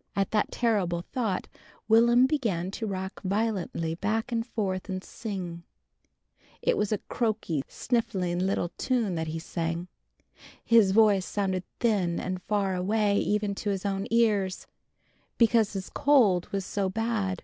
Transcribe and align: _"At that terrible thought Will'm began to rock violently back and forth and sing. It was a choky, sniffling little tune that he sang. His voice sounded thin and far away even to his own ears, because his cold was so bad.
_"At 0.20 0.32
that 0.32 0.52
terrible 0.52 1.00
thought 1.00 1.48
Will'm 1.88 2.26
began 2.26 2.70
to 2.72 2.86
rock 2.86 3.22
violently 3.22 3.94
back 3.94 4.30
and 4.30 4.46
forth 4.46 4.90
and 4.90 5.02
sing. 5.02 5.62
It 6.60 6.76
was 6.76 6.92
a 6.92 7.00
choky, 7.10 7.62
sniffling 7.66 8.38
little 8.40 8.68
tune 8.76 9.14
that 9.14 9.28
he 9.28 9.38
sang. 9.38 9.88
His 10.62 10.90
voice 10.90 11.24
sounded 11.24 11.64
thin 11.80 12.20
and 12.20 12.42
far 12.42 12.74
away 12.74 13.16
even 13.20 13.54
to 13.64 13.70
his 13.70 13.86
own 13.86 14.06
ears, 14.10 14.66
because 15.38 15.72
his 15.72 15.88
cold 15.88 16.48
was 16.52 16.66
so 16.66 16.90
bad. 16.90 17.42